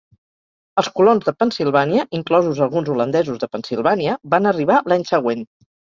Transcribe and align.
Els 0.81 0.87
colons 0.99 1.27
de 1.27 1.33
Pennsilvània, 1.41 2.05
inclosos 2.19 2.61
alguns 2.67 2.89
holandesos 2.95 3.43
de 3.45 3.51
Pennsilvània, 3.57 4.17
van 4.37 4.53
arribar 4.53 4.81
l'any 4.89 5.05
següent. 5.13 5.51